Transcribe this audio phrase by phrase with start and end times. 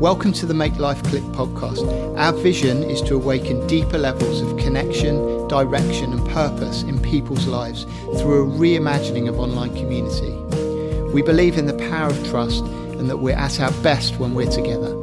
[0.00, 1.86] Welcome to the Make Life Click podcast.
[2.16, 7.84] Our vision is to awaken deeper levels of connection, direction, and purpose in people's lives
[8.18, 10.32] through a reimagining of online community.
[11.12, 14.50] We believe in the power of trust and that we're at our best when we're
[14.50, 14.96] together.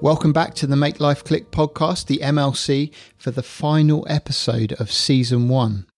[0.00, 4.90] Welcome back to the Make Life Click podcast, the MLC, for the final episode of
[4.90, 5.89] season one.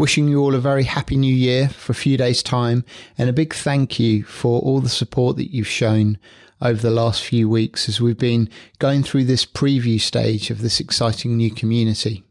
[0.00, 2.86] Wishing you all a very happy new year for a few days' time
[3.18, 6.16] and a big thank you for all the support that you've shown
[6.62, 8.48] over the last few weeks as we've been
[8.78, 12.24] going through this preview stage of this exciting new community.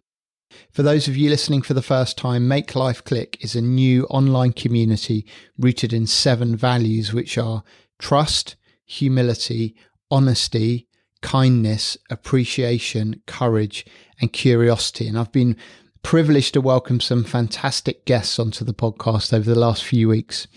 [0.71, 4.05] For those of you listening for the first time, Make Life Click is a new
[4.05, 5.27] online community
[5.59, 7.62] rooted in seven values, which are
[7.99, 9.76] trust, humility,
[10.09, 10.88] honesty,
[11.21, 13.85] kindness, appreciation, courage,
[14.20, 15.07] and curiosity.
[15.07, 15.55] And I've been
[16.03, 20.48] privileged to welcome some fantastic guests onto the podcast over the last few weeks.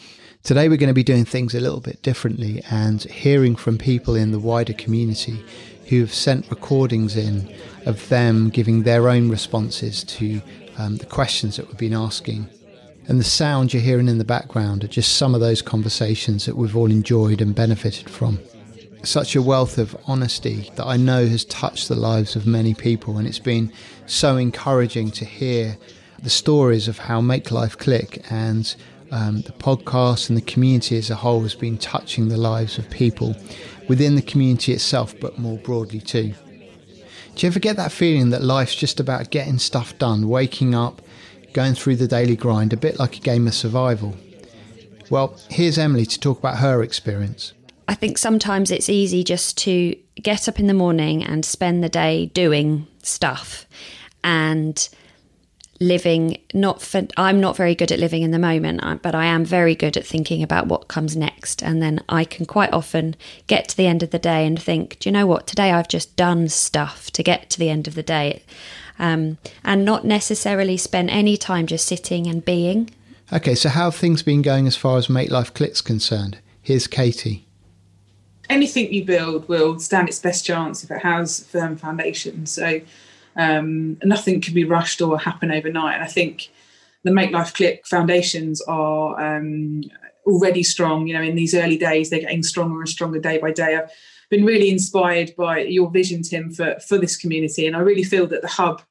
[0.43, 4.15] Today, we're going to be doing things a little bit differently and hearing from people
[4.17, 5.45] in the wider community
[5.89, 7.55] who have sent recordings in
[7.87, 10.41] of them giving their own responses to
[10.79, 12.49] um, the questions that we've been asking.
[13.09, 16.57] And the sound you're hearing in the background are just some of those conversations that
[16.57, 18.39] we've all enjoyed and benefited from
[19.05, 23.19] such a wealth of honesty that I know has touched the lives of many people.
[23.19, 23.73] And it's been
[24.13, 25.79] so encouraging to hear
[26.23, 28.75] the stories of how Make Life Click and
[29.11, 32.89] um, the podcast and the community as a whole has been touching the lives of
[32.91, 33.35] people
[33.89, 36.35] within the community itself, but more broadly too.
[37.35, 41.01] Do you ever get that feeling that life's just about getting stuff done, waking up,
[41.55, 44.15] going through the daily grind, a bit like a game of survival?
[45.09, 47.55] Well, here's Emily to talk about her experience.
[47.89, 51.89] I think sometimes it's easy just to get up in the morning and spend the
[51.89, 53.67] day doing stuff
[54.25, 54.89] and
[55.83, 59.45] living not for I'm not very good at living in the moment but I am
[59.45, 61.63] very good at thinking about what comes next.
[61.63, 64.99] And then I can quite often get to the end of the day and think
[65.01, 65.47] do you know what?
[65.47, 68.43] Today I've just done stuff to get to the end of the day.
[68.99, 72.91] Um, and not necessarily spend any time just sitting and being.
[73.33, 76.39] Okay so how have things been going as far as make life clicks concerned?
[76.61, 77.47] Here's Katie.
[78.49, 82.53] Anything you build will stand its best chance if it has firm foundations.
[82.53, 82.83] So
[83.37, 85.95] um, nothing can be rushed or happen overnight.
[85.95, 86.51] And I think
[87.05, 89.83] the Make Life Click foundations are um,
[90.27, 91.07] already strong.
[91.07, 93.77] You know, in these early days, they're getting stronger and stronger day by day.
[93.77, 93.91] I've
[94.31, 98.27] been really inspired by your vision, Tim, for for this community, and I really feel
[98.29, 98.83] that the hub.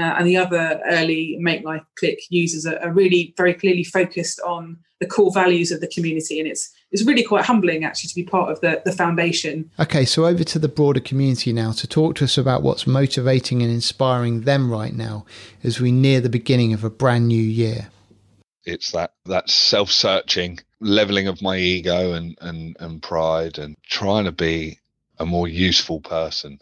[0.00, 4.40] Uh, and the other early Make Life Click users are, are really very clearly focused
[4.40, 8.14] on the core values of the community, and it's it's really quite humbling actually to
[8.14, 9.70] be part of the, the foundation.
[9.78, 13.62] Okay, so over to the broader community now to talk to us about what's motivating
[13.62, 15.26] and inspiring them right now
[15.62, 17.88] as we near the beginning of a brand new year.
[18.64, 24.24] It's that that self searching, leveling of my ego and, and, and pride and trying
[24.24, 24.78] to be
[25.18, 26.58] a more useful person.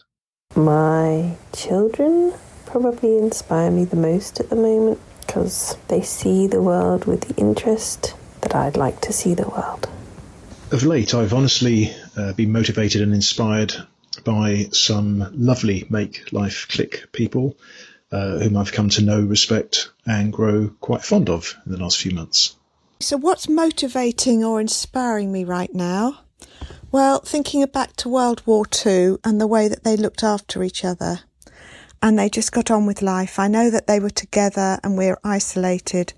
[0.55, 2.33] My children
[2.71, 7.35] probably inspire me the most at the moment because they see the world with the
[7.35, 9.89] interest that I'd like to see the world
[10.71, 13.73] of late, I've honestly uh, been motivated and inspired
[14.23, 17.57] by some lovely Make Life Click people
[18.11, 21.97] uh, whom I've come to know, respect, and grow quite fond of in the last
[21.97, 22.55] few months.
[22.99, 26.21] So, what's motivating or inspiring me right now?
[26.91, 30.83] Well, thinking back to World War II and the way that they looked after each
[30.83, 31.21] other
[32.01, 33.39] and they just got on with life.
[33.39, 36.13] I know that they were together and we are isolated,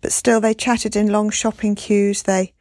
[0.00, 2.22] but still they chatted in long shopping queues.
[2.22, 2.52] They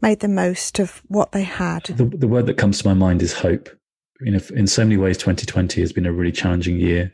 [0.00, 1.84] made the most of what they had.
[1.84, 3.68] The, the word that comes to my mind is hope.
[4.20, 7.12] You know, in so many ways, 2020 has been a really challenging year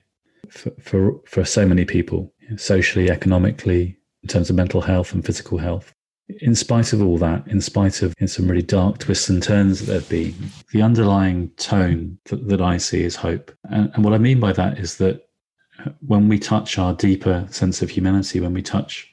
[0.51, 5.59] for, for, for so many people, socially, economically, in terms of mental health and physical
[5.59, 5.94] health.
[6.29, 9.81] In spite of all that, in spite of in some really dark twists and turns
[9.81, 10.35] that there've been,
[10.73, 13.53] the underlying tone that, that I see is hope.
[13.65, 15.29] And, and what I mean by that is that
[16.07, 19.11] when we touch our deeper sense of humanity, when we touch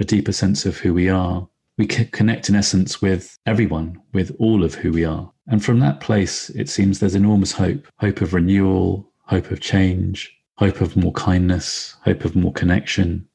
[0.00, 4.62] a deeper sense of who we are, we connect in essence with everyone, with all
[4.64, 5.30] of who we are.
[5.48, 10.34] And from that place, it seems there's enormous hope hope of renewal, hope of change,
[10.56, 13.28] hope of more kindness, hope of more connection,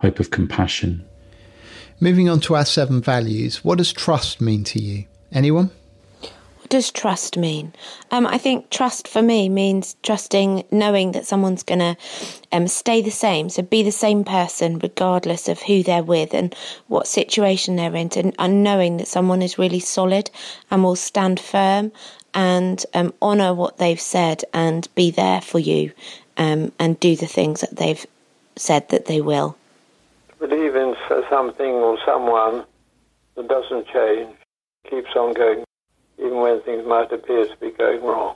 [0.00, 1.06] hope of compassion.
[2.00, 5.06] Moving on to our seven values, what does trust mean to you?
[5.32, 5.72] Anyone?
[6.20, 7.72] What does trust mean?
[8.12, 11.96] Um, I think trust for me means trusting, knowing that someone's going to
[12.52, 16.54] um, stay the same, so be the same person regardless of who they're with and
[16.86, 20.30] what situation they're in, and, and knowing that someone is really solid
[20.70, 21.90] and will stand firm
[22.32, 25.90] and um, honour what they've said and be there for you
[26.36, 28.06] um, and do the things that they've
[28.54, 29.56] said that they will.
[30.40, 30.94] Believe in
[31.28, 32.64] something or someone
[33.36, 34.34] that doesn't change,
[34.88, 35.64] keeps on going
[36.18, 38.34] even when things might appear to be going wrong.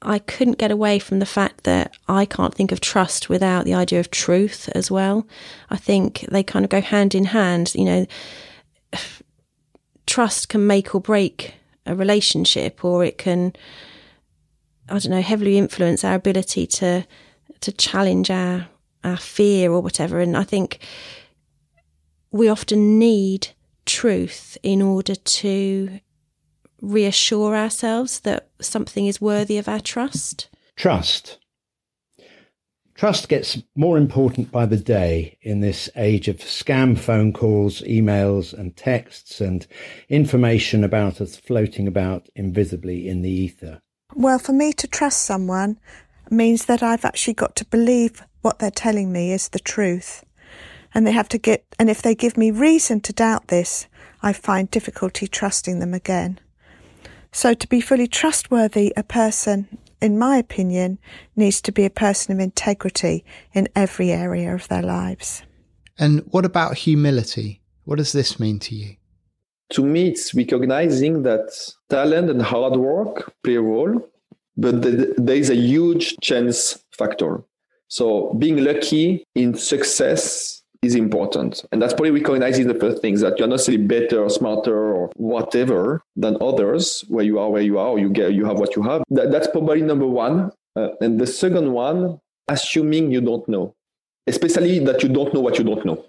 [0.00, 3.74] I couldn't get away from the fact that I can't think of trust without the
[3.74, 5.26] idea of truth as well.
[5.70, 7.72] I think they kind of go hand in hand.
[7.74, 8.06] You know,
[10.06, 11.54] trust can make or break
[11.84, 13.54] a relationship, or it can,
[14.88, 17.06] I don't know, heavily influence our ability to
[17.60, 18.68] to challenge our
[19.02, 20.20] our fear or whatever.
[20.20, 20.78] And I think
[22.30, 23.48] we often need
[23.86, 26.00] truth in order to
[26.80, 30.48] reassure ourselves that something is worthy of our trust?
[30.76, 31.38] Trust.
[32.94, 38.52] Trust gets more important by the day in this age of scam phone calls, emails,
[38.52, 39.66] and texts, and
[40.08, 43.80] information about us floating about invisibly in the ether.
[44.14, 45.78] Well, for me to trust someone
[46.28, 50.24] means that I've actually got to believe what they're telling me is the truth.
[50.94, 53.86] And they have to get, and if they give me reason to doubt this,
[54.22, 56.40] I find difficulty trusting them again.
[57.30, 59.68] So, to be fully trustworthy, a person,
[60.00, 60.98] in my opinion,
[61.36, 65.42] needs to be a person of integrity in every area of their lives.
[65.98, 67.60] And what about humility?
[67.84, 68.96] What does this mean to you?
[69.70, 71.50] To me, it's recognizing that
[71.90, 74.08] talent and hard work play a role,
[74.56, 77.44] but there is a huge chance factor.
[77.88, 81.64] So, being lucky in success is important.
[81.72, 85.10] And that's probably recognizing the first things that you're not necessarily better or smarter or
[85.16, 88.82] whatever than others, where you are where you are, you get you have what you
[88.82, 89.02] have.
[89.10, 90.52] That, that's probably number one.
[90.76, 93.74] Uh, and the second one, assuming you don't know,
[94.26, 96.04] especially that you don't know what you don't know.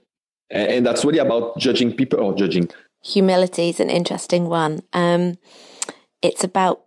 [0.51, 2.69] And, and that's really about judging people or judging.
[3.04, 4.83] Humility is an interesting one.
[4.94, 5.38] Um,
[6.22, 6.81] it's about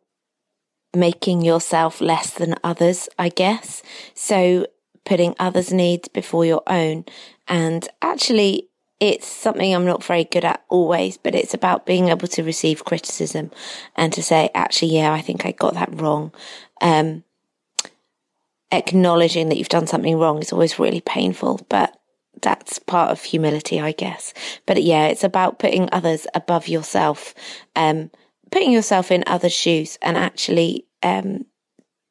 [0.94, 3.82] making yourself less than others, I guess.
[4.14, 4.66] So
[5.04, 7.04] putting others' needs before your own.
[7.48, 8.68] And actually,
[9.00, 12.84] it's something I'm not very good at always, but it's about being able to receive
[12.84, 13.50] criticism
[13.96, 16.32] and to say, actually, yeah, I think I got that wrong.
[16.80, 17.24] Um,
[18.70, 21.98] acknowledging that you've done something wrong is always really painful, but
[22.40, 24.32] that's part of humility, I guess.
[24.66, 27.34] But yeah, it's about putting others above yourself,
[27.74, 28.10] um,
[28.52, 31.44] putting yourself in others' shoes and actually, um,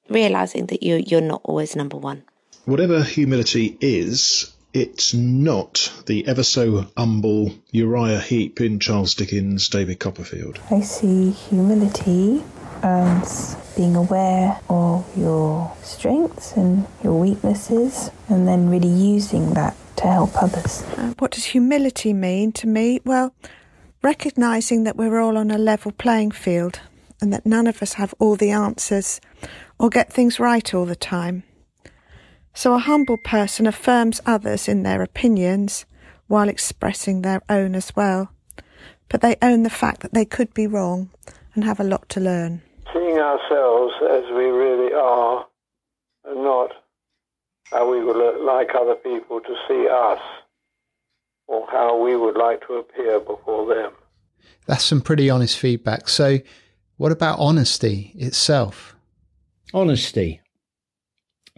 [0.09, 2.23] realizing that you, you're not always number one
[2.65, 9.99] whatever humility is, it's not the ever so humble Uriah Heep in Charles Dickens' David
[9.99, 10.59] Copperfield.
[10.69, 12.43] I see humility
[12.83, 20.03] as being aware of your strengths and your weaknesses and then really using that to
[20.03, 20.83] help others.
[20.97, 23.01] Uh, what does humility mean to me?
[23.03, 23.33] Well,
[24.01, 26.79] recognizing that we're all on a level playing field
[27.19, 29.21] and that none of us have all the answers
[29.77, 31.43] or get things right all the time.
[32.53, 35.85] So a humble person affirms others in their opinions
[36.27, 38.31] while expressing their own as well.
[39.09, 41.09] But they own the fact that they could be wrong
[41.53, 42.61] and have a lot to learn.
[42.93, 45.45] Seeing ourselves as we really are
[46.25, 46.71] and not
[47.71, 50.19] how we would like other people to see us
[51.47, 53.93] or how we would like to appear before them.
[54.65, 56.07] That's some pretty honest feedback.
[56.07, 56.39] So,
[56.97, 58.95] what about honesty itself?
[59.73, 60.41] Honesty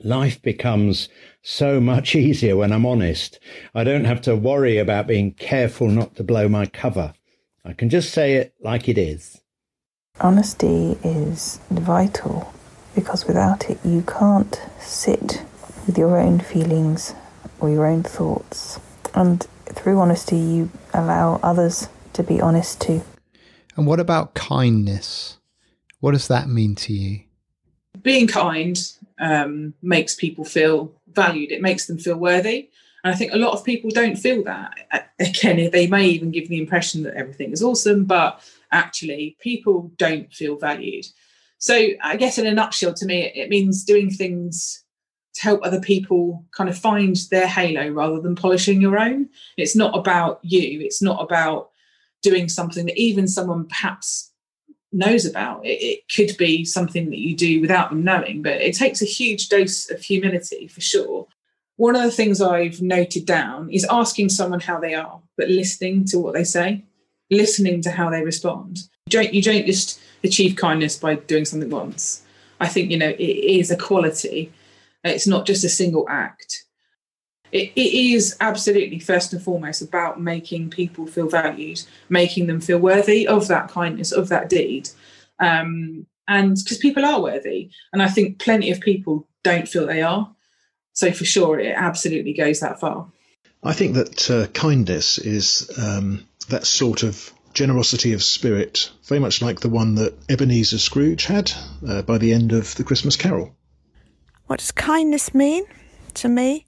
[0.03, 1.09] life becomes
[1.41, 3.39] so much easier when I'm honest.
[3.75, 7.13] I don't have to worry about being careful not to blow my cover.
[7.65, 9.39] I can just say it like it is.
[10.19, 12.53] Honesty is vital
[12.93, 15.41] because without it, you can't sit
[15.87, 17.15] with your own feelings
[17.59, 18.79] or your own thoughts.
[19.15, 23.03] And through honesty, you allow others to be honest too.
[23.75, 25.37] And what about kindness?
[25.99, 27.21] What does that mean to you?
[28.01, 28.77] Being kind
[29.23, 31.51] um, makes people feel valued.
[31.51, 32.69] It makes them feel worthy.
[33.03, 34.73] And I think a lot of people don't feel that.
[35.19, 40.31] Again, they may even give the impression that everything is awesome, but actually, people don't
[40.33, 41.05] feel valued.
[41.57, 44.83] So, I guess in a nutshell, to me, it means doing things
[45.35, 49.29] to help other people kind of find their halo rather than polishing your own.
[49.57, 51.69] It's not about you, it's not about
[52.21, 54.32] doing something that even someone perhaps
[54.93, 55.65] knows about.
[55.65, 59.05] It, it, could be something that you do without them knowing, but it takes a
[59.05, 61.27] huge dose of humility for sure.
[61.77, 66.05] One of the things I've noted down is asking someone how they are, but listening
[66.05, 66.83] to what they say,
[67.31, 68.79] listening to how they respond.
[69.07, 72.23] You don't, you don't just achieve kindness by doing something once.
[72.59, 74.51] I think, you know, it is a quality.
[75.03, 76.62] It's not just a single act
[77.53, 82.79] it, it is absolutely first and foremost about making people feel valued, making them feel
[82.79, 84.89] worthy of that kindness, of that deed.
[85.39, 87.69] Um, and because people are worthy.
[87.91, 90.33] And I think plenty of people don't feel they are.
[90.93, 93.07] So for sure, it absolutely goes that far.
[93.63, 99.43] I think that uh, kindness is um, that sort of generosity of spirit, very much
[99.43, 101.51] like the one that Ebenezer Scrooge had
[101.87, 103.55] uh, by the end of The Christmas Carol.
[104.47, 105.65] What does kindness mean
[106.15, 106.65] to me?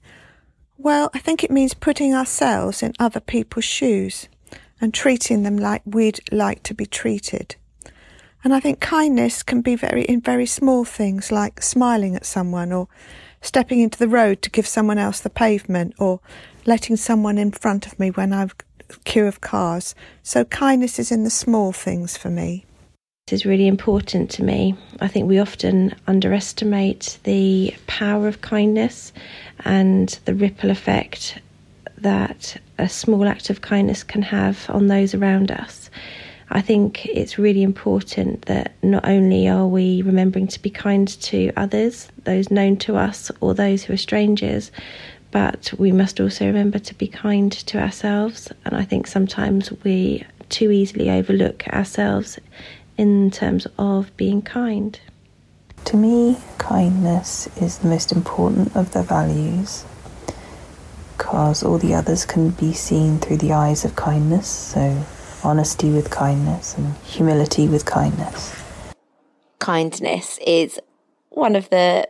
[0.78, 4.28] Well, I think it means putting ourselves in other people's shoes
[4.80, 7.56] and treating them like we'd like to be treated.
[8.44, 12.72] And I think kindness can be very in very small things like smiling at someone
[12.72, 12.88] or
[13.40, 16.20] stepping into the road to give someone else the pavement or
[16.66, 18.54] letting someone in front of me when I've
[19.04, 19.94] queue of cars.
[20.22, 22.65] So kindness is in the small things for me.
[23.32, 24.76] Is really important to me.
[25.00, 29.12] I think we often underestimate the power of kindness
[29.64, 31.40] and the ripple effect
[31.98, 35.90] that a small act of kindness can have on those around us.
[36.50, 41.50] I think it's really important that not only are we remembering to be kind to
[41.56, 44.70] others, those known to us, or those who are strangers,
[45.32, 48.52] but we must also remember to be kind to ourselves.
[48.64, 52.38] And I think sometimes we too easily overlook ourselves
[52.96, 54.98] in terms of being kind.
[55.86, 59.84] To me, kindness is the most important of the values
[61.16, 64.48] because all the others can be seen through the eyes of kindness.
[64.48, 65.04] So,
[65.44, 68.54] honesty with kindness and humility with kindness.
[69.58, 70.80] Kindness is
[71.30, 72.08] one of the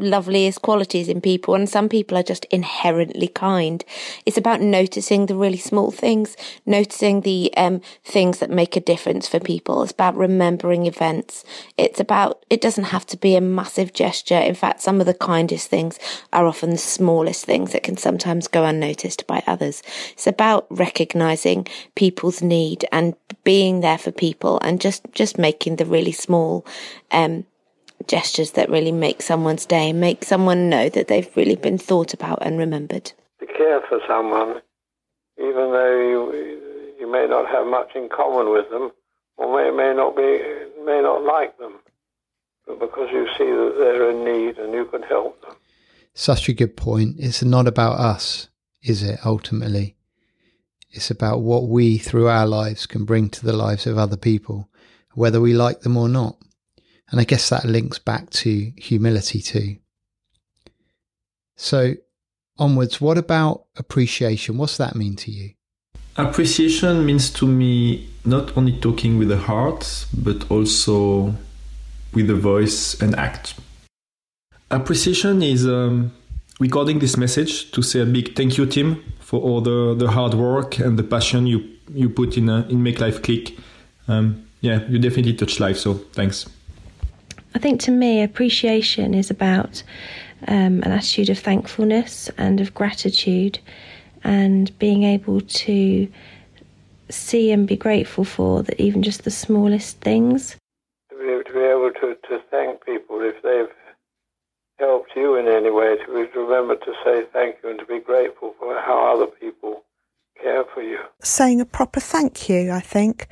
[0.00, 3.84] loveliest qualities in people, and some people are just inherently kind.
[4.26, 6.36] It's about noticing the really small things,
[6.66, 9.82] noticing the um, things that make a difference for people.
[9.82, 11.44] It's about remembering events.
[11.76, 14.38] It's about, it doesn't have to be a massive gesture.
[14.38, 15.98] In fact, some of the kindest things
[16.32, 19.82] are often the smallest things that can sometimes go unnoticed by others.
[20.12, 23.14] It's about recognizing people's need and
[23.44, 26.66] being there for people and just, just making the really small,
[27.10, 27.44] um,
[28.06, 32.38] gestures that really make someone's day, make someone know that they've really been thought about
[32.42, 33.12] and remembered.
[33.40, 34.60] To care for someone,
[35.38, 38.90] even though you, you may not have much in common with them,
[39.36, 40.40] or may, may not be
[40.84, 41.74] may not like them,
[42.66, 45.54] but because you see that they're in need and you can help them.
[46.14, 47.16] Such a good point.
[47.18, 48.48] It's not about us,
[48.82, 49.20] is it?
[49.24, 49.96] Ultimately,
[50.90, 54.68] it's about what we, through our lives, can bring to the lives of other people,
[55.12, 56.36] whether we like them or not.
[57.10, 59.76] And I guess that links back to humility too.
[61.56, 61.94] So,
[62.58, 64.58] onwards, what about appreciation?
[64.58, 65.50] What's that mean to you?
[66.16, 71.34] Appreciation means to me not only talking with the heart, but also
[72.12, 73.54] with the voice and act.
[74.70, 76.12] Appreciation is um,
[76.60, 80.34] recording this message to say a big thank you, Tim, for all the, the hard
[80.34, 83.56] work and the passion you, you put in, uh, in Make Life Click.
[84.08, 86.46] Um, yeah, you definitely touch life, so thanks.
[87.58, 89.82] I think to me, appreciation is about
[90.46, 93.58] um, an attitude of thankfulness and of gratitude
[94.22, 96.08] and being able to
[97.10, 100.56] see and be grateful for that even just the smallest things.
[101.10, 103.74] To be, to be able to, to thank people if they've
[104.78, 108.54] helped you in any way, to remember to say thank you and to be grateful
[108.60, 109.82] for how other people
[110.40, 111.00] care for you.
[111.24, 113.26] Saying a proper thank you, I think,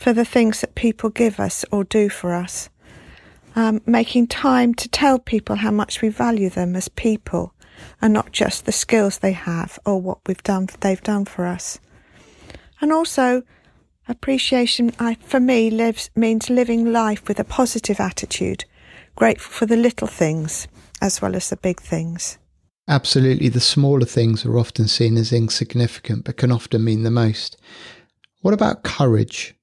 [0.00, 2.70] for the things that people give us or do for us
[3.56, 7.54] um, making time to tell people how much we value them as people
[8.00, 11.80] and not just the skills they have or what we've done they've done for us.
[12.80, 13.42] And also
[14.06, 18.64] appreciation I, for me lives means living life with a positive attitude,
[19.16, 20.68] grateful for the little things
[21.00, 22.38] as well as the big things.
[22.88, 27.56] Absolutely, the smaller things are often seen as insignificant but can often mean the most.
[28.42, 29.55] What about courage?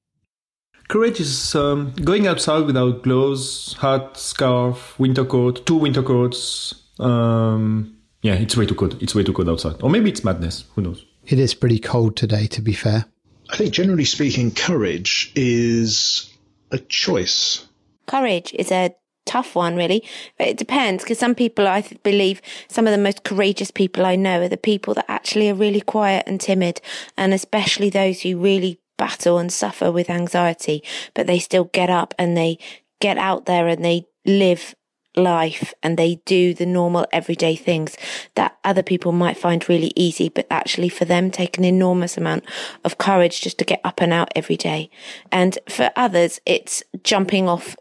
[0.94, 6.84] Courage is um, going outside without gloves, hat, scarf, winter coat, two winter coats.
[7.00, 9.02] Um, yeah, it's way too cold.
[9.02, 9.82] It's way too cold outside.
[9.82, 10.66] Or maybe it's madness.
[10.76, 11.04] Who knows?
[11.26, 13.06] It is pretty cold today, to be fair.
[13.50, 16.32] I think generally speaking, courage is
[16.70, 17.68] a choice.
[18.06, 18.94] Courage is a
[19.26, 20.08] tough one, really.
[20.38, 24.16] But it depends because some people, I believe, some of the most courageous people I
[24.16, 26.82] know are the people that actually are really quiet and timid,
[27.18, 30.82] and especially those who really battle and suffer with anxiety,
[31.14, 32.58] but they still get up and they
[33.02, 34.74] get out there and they live
[35.18, 37.98] life and they do the normal everyday things
[38.36, 42.46] that other people might find really easy, but actually for them take an enormous amount
[42.86, 44.90] of courage just to get up and out every day.
[45.34, 47.76] And for others, it's jumping off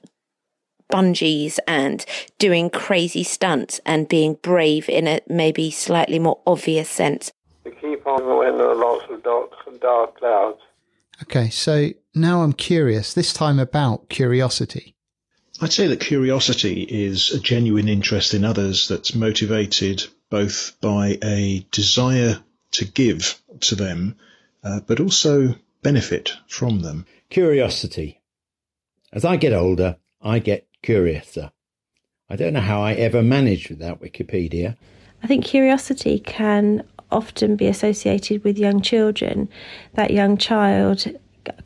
[0.93, 2.05] bungees and
[2.41, 7.31] doing crazy stunts and being brave in a maybe slightly more obvious sense.
[7.63, 10.59] To keep on when there are lots of dark, dark clouds
[11.23, 14.97] Okay, so now I'm curious, this time about curiosity.
[15.61, 21.65] I'd say that curiosity is a genuine interest in others that's motivated both by a
[21.71, 24.17] desire to give to them,
[24.65, 27.07] uh, but also benefit from them.
[27.31, 28.21] Curiosity.
[29.13, 31.53] As I get older, I get curiouser.
[32.29, 34.77] I don't know how I ever managed without Wikipedia.
[35.23, 39.49] I think curiosity can often be associated with young children.
[39.95, 41.07] That young child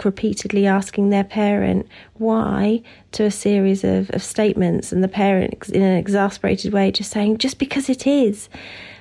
[0.05, 5.83] repeatedly asking their parent why to a series of, of statements, and the parent, in
[5.83, 8.49] an exasperated way, just saying, just because it is.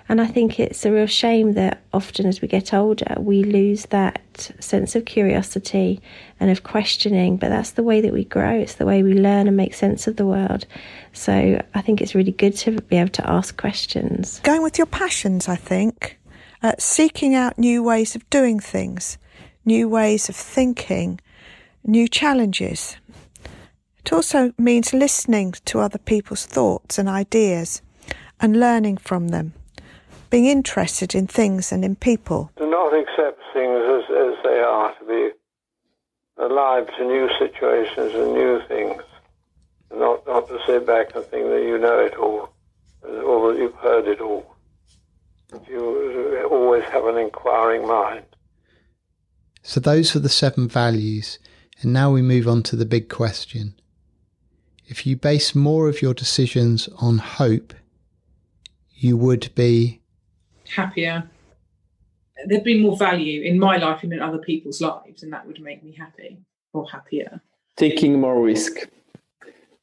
[0.07, 3.87] And I think it's a real shame that often as we get older, we lose
[3.87, 5.99] that sense of curiosity
[6.39, 7.37] and of questioning.
[7.37, 10.05] But that's the way that we grow, it's the way we learn and make sense
[10.05, 10.67] of the world.
[11.13, 14.41] So I think it's really good to be able to ask questions.
[14.43, 16.19] Going with your passions, I think,
[16.65, 19.19] uh, seeking out new ways of doing things,
[19.65, 21.21] new ways of thinking,
[21.83, 22.97] new challenges.
[23.99, 27.83] It also means listening to other people's thoughts and ideas
[28.41, 29.53] and learning from them
[30.31, 32.49] being interested in things and in people.
[32.57, 35.29] To not accept things as, as they are, to be
[36.37, 39.03] alive to new situations and new things,
[39.95, 42.49] not, not to sit back and think that you know it all,
[43.03, 44.54] or that you've heard it all.
[45.69, 48.25] You always have an inquiring mind.
[49.63, 51.39] So, those are the seven values.
[51.81, 53.73] And now we move on to the big question.
[54.87, 57.73] If you base more of your decisions on hope,
[58.93, 60.01] you would be
[60.73, 61.29] happier.
[62.47, 65.59] There'd be more value in my life and in other people's lives, and that would
[65.59, 66.37] make me happy
[66.73, 67.41] or happier.
[67.77, 68.87] Taking more risk.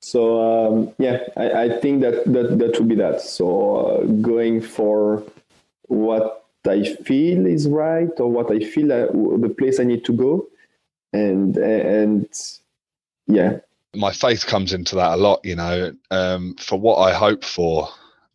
[0.00, 3.20] So um, yeah, I, I, think that, that that would be that.
[3.20, 5.22] So uh, going for
[5.92, 10.48] what I feel is right or what I feel the place I need to go,
[11.12, 12.26] and and
[13.26, 13.58] yeah.
[13.94, 15.94] My faith comes into that a lot, you know.
[16.10, 17.88] Um, for what I hope for,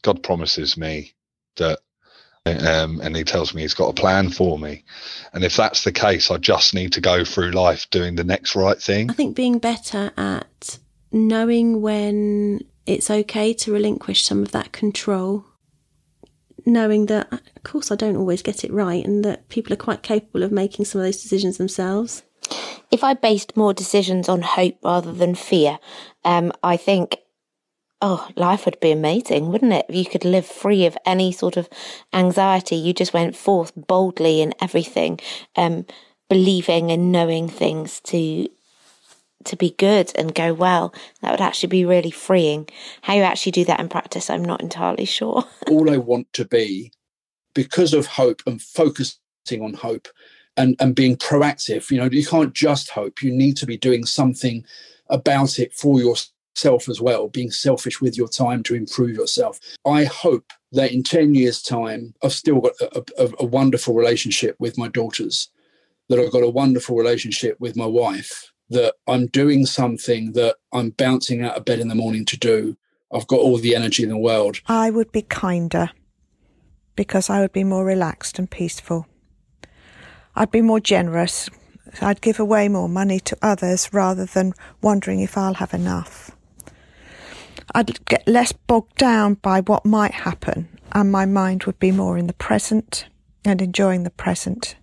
[0.04, 1.14] God promises me
[1.56, 1.80] that
[2.46, 4.84] um, and he tells me he's got a plan for me.
[5.34, 8.56] And if that's the case, I just need to go through life doing the next
[8.56, 9.10] right thing.
[9.10, 10.80] I think being better at
[11.12, 15.46] knowing when it's okay to relinquish some of that control,
[16.68, 20.04] knowing that, of course, I don't always get it right, and that people are quite
[20.04, 22.24] capable of making some of those decisions themselves.
[22.92, 25.80] If I based more decisions on hope rather than fear,
[26.24, 27.18] um, I think
[28.02, 29.86] oh, life would be amazing, wouldn't it?
[29.90, 31.68] If you could live free of any sort of
[32.14, 32.76] anxiety.
[32.76, 35.20] You just went forth boldly in everything,
[35.56, 35.86] um,
[36.30, 38.48] believing and knowing things to
[39.46, 40.94] to be good and go well.
[41.22, 42.68] That would actually be really freeing.
[43.02, 45.46] How you actually do that in practice, I'm not entirely sure.
[45.70, 46.92] All I want to be,
[47.54, 50.08] because of hope and focusing on hope
[50.56, 53.22] and, and being proactive, you know, you can't just hope.
[53.22, 54.66] You need to be doing something
[55.10, 59.60] about it for yourself as well, being selfish with your time to improve yourself.
[59.86, 64.56] I hope that in 10 years' time, I've still got a, a, a, wonderful relationship
[64.60, 65.50] with my daughters,
[66.10, 70.90] that I've got a wonderful relationship with my wife, that I'm doing something that I'm
[70.92, 72.78] bouncing out of bed in the morning to do.
[73.12, 74.60] I've got all the energy in the world.
[74.68, 75.92] I would be kinder
[76.96, 79.08] because I would be more relaxed and peaceful.
[80.36, 81.50] I'd be more generous.
[82.02, 86.32] I'd give away more money to others rather than wondering if I'll have enough.
[87.74, 92.18] I'd get less bogged down by what might happen, and my mind would be more
[92.18, 93.06] in the present
[93.46, 94.76] and enjoying the present.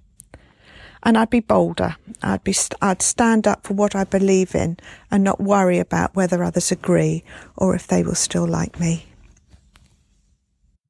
[1.04, 1.96] And I'd be bolder.
[2.22, 4.78] I'd be I'd stand up for what I believe in
[5.10, 7.24] and not worry about whether others agree
[7.56, 9.06] or if they will still like me.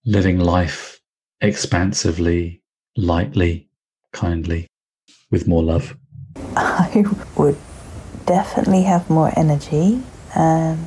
[0.07, 1.01] Living life
[1.41, 2.63] expansively,
[2.97, 3.69] lightly,
[4.13, 4.67] kindly,
[5.31, 5.97] with more love.
[6.57, 7.05] I
[7.37, 7.57] would
[8.27, 10.03] definitely have more energy
[10.35, 10.87] and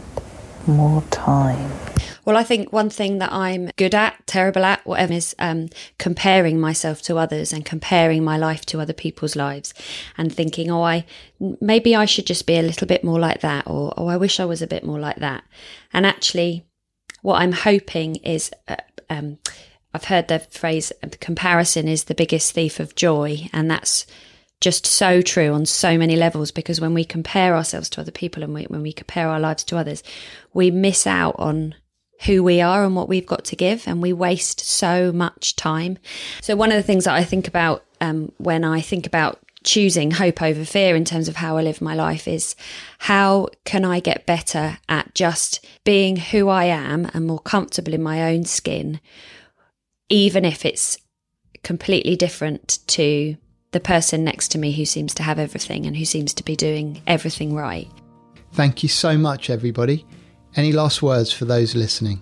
[0.67, 1.86] more time?
[2.27, 6.59] Well, I think one thing that I'm good at, terrible at, whatever, is um, comparing
[6.59, 9.73] myself to others and comparing my life to other people's lives
[10.17, 11.05] and thinking, oh, I
[11.61, 14.41] maybe I should just be a little bit more like that, or oh, I wish
[14.41, 15.45] I was a bit more like that.
[15.93, 16.65] And actually,
[17.21, 18.75] what I'm hoping is, uh,
[19.09, 19.37] um,
[19.93, 24.05] I've heard the phrase comparison is the biggest thief of joy, and that's
[24.59, 28.43] just so true on so many levels because when we compare ourselves to other people
[28.43, 30.03] and we, when we compare our lives to others,
[30.53, 31.73] we miss out on
[32.25, 35.97] who we are and what we've got to give, and we waste so much time.
[36.41, 40.11] So, one of the things that I think about um, when I think about choosing
[40.11, 42.55] hope over fear in terms of how I live my life is
[42.99, 48.01] how can I get better at just being who I am and more comfortable in
[48.01, 49.01] my own skin,
[50.09, 50.97] even if it's
[51.63, 53.35] completely different to
[53.71, 56.55] the person next to me who seems to have everything and who seems to be
[56.55, 57.89] doing everything right.
[58.53, 60.05] Thank you so much, everybody.
[60.57, 62.19] Any last words for those listening?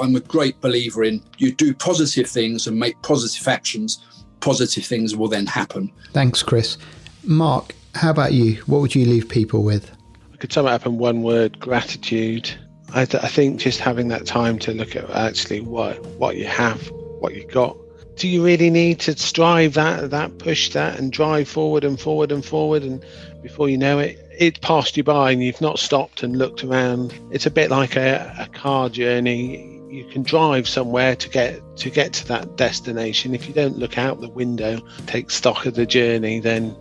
[0.00, 4.04] I'm a great believer in you do positive things and make positive actions,
[4.40, 5.92] positive things will then happen.
[6.12, 6.76] Thanks, Chris.
[7.22, 8.56] Mark, how about you?
[8.66, 9.88] What would you leave people with?
[10.32, 12.50] I could sum it up in one word gratitude.
[12.92, 16.46] I, th- I think just having that time to look at actually what what you
[16.46, 16.90] have,
[17.20, 17.76] what you got.
[18.16, 22.30] Do you really need to strive that, that push that, and drive forward and forward
[22.30, 23.04] and forward, and
[23.42, 27.12] before you know it, it passed you by, and you've not stopped and looked around.
[27.32, 29.80] It's a bit like a, a car journey.
[29.90, 33.34] You can drive somewhere to get to get to that destination.
[33.34, 36.76] If you don't look out the window, take stock of the journey, then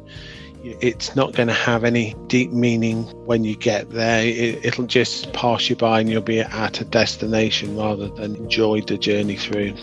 [0.64, 4.24] it's not going to have any deep meaning when you get there.
[4.26, 8.82] It, will just pass you by and you'll be at a destination rather than enjoy
[8.82, 9.76] the journey through.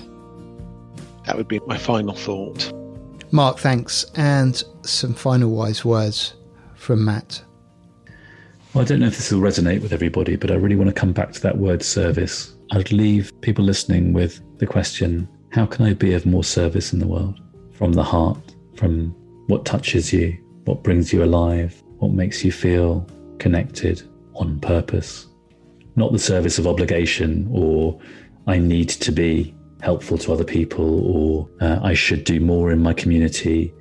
[1.27, 2.73] That would be my final thought.
[3.33, 4.05] Mark, thanks.
[4.17, 6.35] And some final wise words
[6.75, 7.43] from Matt.
[8.75, 10.95] Well, I don't know if this will resonate with everybody, but I really want to
[10.95, 12.55] come back to that word service.
[12.73, 17.01] I'd leave people listening with the question how can I be of more service in
[17.01, 17.41] the world?
[17.73, 19.11] From the heart, from
[19.49, 23.05] what touches you, what brings you alive, what makes you feel
[23.41, 24.03] connected
[24.37, 25.27] on purpose.
[25.97, 27.99] Not the service of obligation or
[28.47, 32.83] I need to be helpful to other people or uh, I should do more in
[32.83, 33.75] my community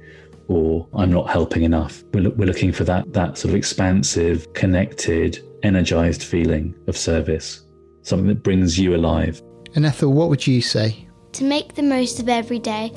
[0.47, 2.03] or I'm not helping enough.
[2.13, 7.62] We're, we're looking for that, that sort of expansive, connected, energized feeling of service,
[8.01, 9.41] something that brings you alive.
[9.75, 11.07] And Ethel, what would you say?
[11.33, 12.91] To make the most of every day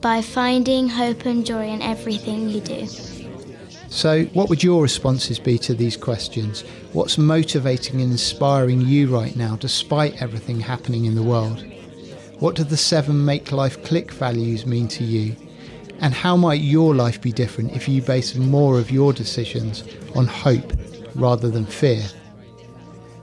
[0.00, 2.86] by finding hope and joy in everything you do.
[3.88, 6.62] So, what would your responses be to these questions?
[6.92, 11.62] What's motivating and inspiring you right now, despite everything happening in the world?
[12.42, 15.36] What do the seven make life click values mean to you?
[16.00, 19.84] And how might your life be different if you base more of your decisions
[20.16, 20.72] on hope
[21.14, 22.02] rather than fear?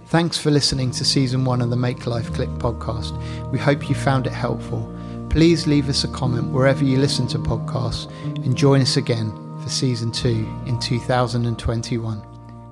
[0.06, 3.12] Thanks for listening to season one of the Make Life Click podcast.
[3.52, 4.90] We hope you found it helpful.
[5.30, 8.10] Please leave us a comment wherever you listen to podcasts
[8.46, 12.24] and join us again for season two in 2021.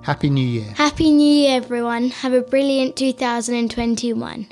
[0.01, 0.71] Happy New Year.
[0.77, 2.09] Happy New Year, everyone.
[2.09, 4.47] Have a brilliant 2021.